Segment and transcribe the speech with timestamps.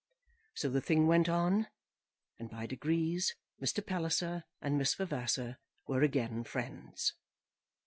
[0.55, 1.67] So the thing went on,
[2.39, 3.85] and by degrees Mr.
[3.85, 7.13] Palliser and Miss Vavasor were again friends.